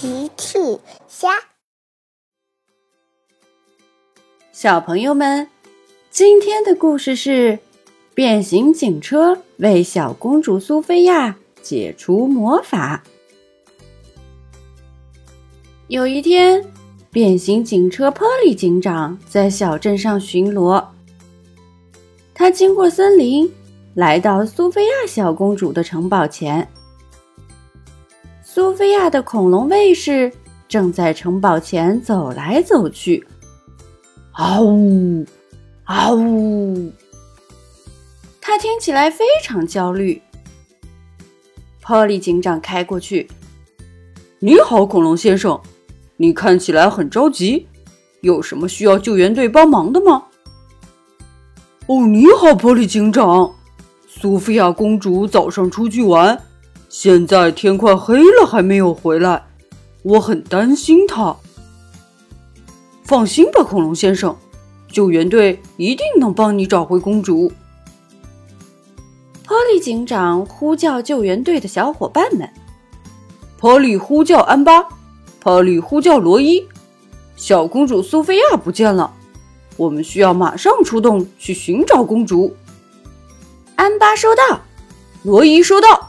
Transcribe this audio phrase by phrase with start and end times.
[0.00, 0.78] 奇趣
[1.08, 1.28] 虾，
[4.52, 5.48] 小朋友们，
[6.08, 7.58] 今天的故事是
[8.14, 13.02] 变形警车为小公主苏菲亚解除魔法。
[15.88, 16.64] 有一天，
[17.10, 20.86] 变形警车波利警长在小镇上巡逻，
[22.32, 23.52] 他经过森林，
[23.94, 26.68] 来到苏菲亚小公主的城堡前。
[28.58, 30.32] 苏菲亚的恐龙卫士
[30.66, 33.24] 正在城堡前走来走去。
[34.32, 35.24] 嗷呜，
[35.84, 36.92] 嗷呜！
[38.40, 40.20] 他听起来非常焦虑。
[41.80, 43.30] 波利警长开过去
[44.42, 45.60] ：“你好，恐龙先生，
[46.16, 47.68] 你看起来很着急，
[48.22, 50.24] 有什么需要救援队帮忙的吗
[51.86, 53.54] ？”“哦，你好，波利警长，
[54.08, 56.36] 苏菲亚公主早上出去玩。”
[56.88, 59.44] 现在天快黑了，还没有回来，
[60.02, 61.36] 我很担心他。
[63.04, 64.34] 放心吧，恐龙先生，
[64.90, 67.52] 救援队一定能帮你找回公主。
[69.46, 72.48] 波利警长呼叫救援队的小伙伴们。
[73.58, 74.86] 波利呼叫安巴，
[75.40, 76.66] 波利呼叫罗伊，
[77.36, 79.14] 小公主苏菲亚不见了，
[79.76, 82.56] 我们需要马上出动去寻找公主。
[83.76, 84.62] 安巴收到，
[85.22, 86.07] 罗伊收到。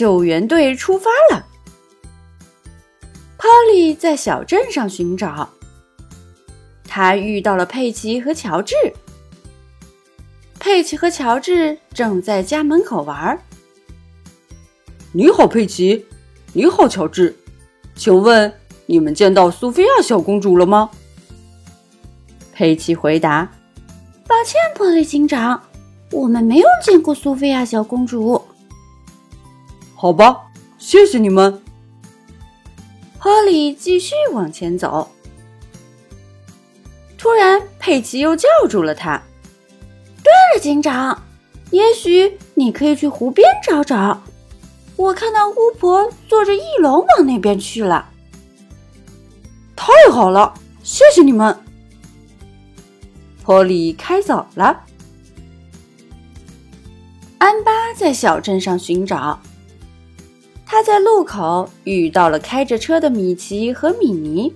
[0.00, 1.44] 救援队出发了。
[3.36, 5.46] 波利在小镇上寻找，
[6.88, 8.74] 他遇到了佩奇和乔治。
[10.58, 13.38] 佩奇和乔治正在家门口玩。
[15.12, 16.06] 你好，佩奇。
[16.54, 17.36] 你好，乔治。
[17.94, 18.50] 请问
[18.86, 20.88] 你们见到苏菲亚小公主了吗？
[22.54, 23.46] 佩奇回答
[24.26, 25.62] ：“抱歉，波利警长，
[26.10, 28.40] 我们没有见过苏菲亚小公主。”
[30.02, 30.46] 好吧，
[30.78, 31.60] 谢谢你们。
[33.18, 35.10] 波利继续往前走，
[37.18, 39.20] 突然佩奇又叫住了他。
[40.24, 41.22] 对了，警长，
[41.70, 44.22] 也许你可以去湖边找找。
[44.96, 48.08] 我看到巫婆坐着翼龙往那边去了。
[49.76, 51.54] 太好了，谢谢你们。
[53.44, 54.82] 波利开走了。
[57.36, 59.38] 安巴在小镇上寻找。
[60.72, 64.54] 他在路口遇到了开着车的米奇和米妮。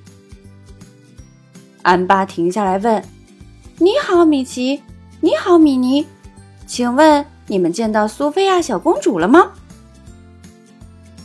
[1.83, 3.05] 安巴停下来问
[3.79, 4.81] ：“你好，米奇。
[5.21, 6.07] 你好，米妮。
[6.69, 9.55] 请问你们见到苏菲亚小公主了吗？”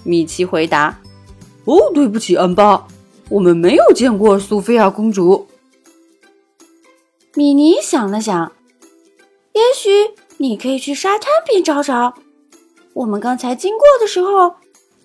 [0.03, 0.99] 米奇回答
[1.65, 2.87] ：“哦，对不起，安巴，
[3.29, 5.47] 我们没有见过苏菲亚公主。”
[7.37, 8.53] 米妮想了想
[9.53, 12.15] ：“也许你可以去沙滩边找找。
[12.93, 14.55] 我们刚才经过的时候。”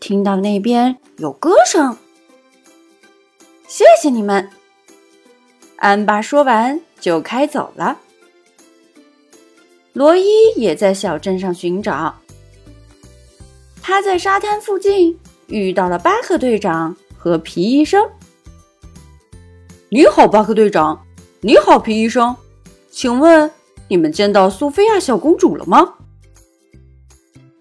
[0.05, 1.97] 听到那边有歌声，
[3.67, 4.51] 谢谢你们。
[5.77, 7.99] 安巴说完就开走了。
[9.95, 10.27] 罗伊
[10.57, 12.15] 也在小镇上寻找，
[13.81, 18.07] 他在沙滩附近遇到了巴克队长和皮医生。
[19.89, 21.03] 你好，巴克队长。
[21.41, 22.37] 你好，皮医生。
[22.91, 23.51] 请问
[23.89, 25.95] 你们见到苏菲亚小公主了吗？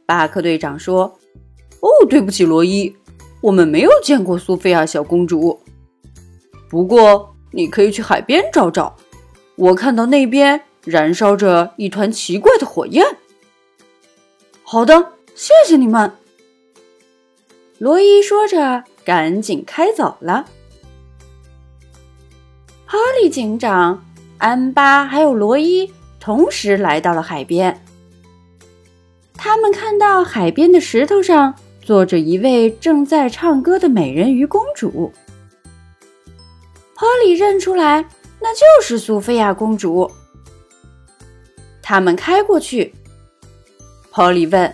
[0.06, 1.18] 巴克队长说。
[1.84, 2.96] 哦，对不起，罗伊，
[3.42, 5.60] 我们没有见过苏菲亚小公主。
[6.70, 8.96] 不过，你可以去海边找找。
[9.58, 13.06] 我看到那边燃烧着一团奇怪的火焰。
[14.64, 16.10] 好的，谢谢你们。
[17.80, 20.46] 罗伊说着，赶紧开走了。
[22.86, 24.06] 哈利警长、
[24.38, 27.84] 安巴还有罗伊同时来到了海边。
[29.34, 31.54] 他们看到海边的石头上。
[31.86, 35.12] 坐着一位正在唱歌的美人鱼公主，
[36.96, 38.06] 波利认出来，
[38.40, 40.10] 那就是苏菲亚公主。
[41.82, 42.94] 他们开过去，
[44.12, 44.74] 波利问：“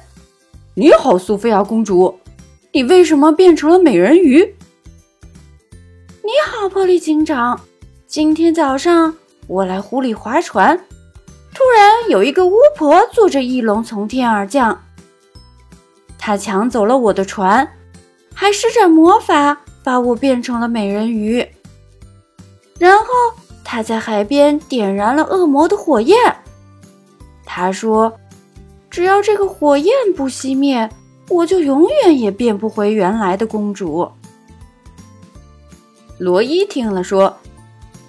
[0.76, 2.20] 你好，苏菲亚公主，
[2.72, 4.56] 你为什么变成了美人鱼
[6.22, 7.60] ？”“你好，波利警长，
[8.06, 9.16] 今天早上
[9.48, 10.78] 我来湖里划船，
[11.56, 14.80] 突然有一个巫婆坐着翼龙从天而降。”
[16.30, 17.68] 他抢走了我的船，
[18.36, 21.44] 还施展魔法把我变成了美人鱼。
[22.78, 23.06] 然后
[23.64, 26.16] 他在海边点燃了恶魔的火焰。
[27.48, 28.16] 他说
[28.92, 30.88] ：“只要这个火焰不熄灭，
[31.30, 34.08] 我就永远也变不回原来的公主。”
[36.20, 37.36] 罗伊听了说：“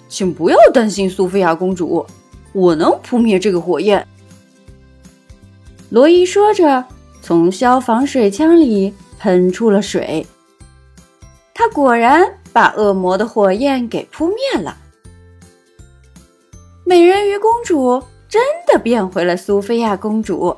[0.07, 2.05] 请不要担心，苏菲亚公主，
[2.53, 4.07] 我能扑灭这个火焰。”
[5.89, 6.85] 罗伊说着。
[7.21, 10.25] 从消防水枪里喷出了水，
[11.53, 14.77] 他果然把恶魔的火焰给扑灭了。
[16.83, 20.57] 美人鱼公主真的变回了苏菲亚公主。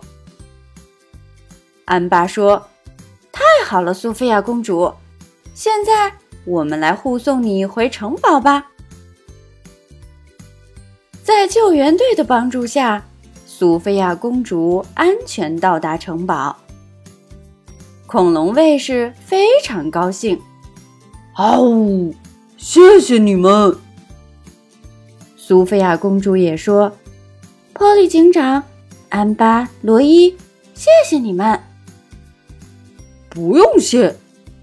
[1.86, 2.70] 安巴说
[3.32, 4.92] ：“太好了，苏菲亚公主，
[5.54, 6.14] 现在
[6.46, 8.72] 我们来护送你回城堡吧。”
[11.22, 13.06] 在救援队的帮助下，
[13.64, 16.54] 苏菲亚公主安全到达城堡。
[18.06, 20.38] 恐龙卫士非常高兴，
[21.38, 22.12] 哦，
[22.58, 23.74] 谢谢你们！
[25.38, 26.92] 苏菲亚公主也说
[27.72, 28.62] ：“波利警长、
[29.08, 30.36] 安巴、罗伊，
[30.74, 31.58] 谢谢你们！
[33.30, 34.14] 不用谢，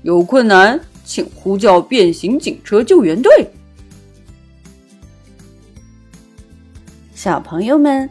[0.02, 3.50] 有困难请呼叫变形警车救援队。”
[7.16, 8.10] 小朋友们，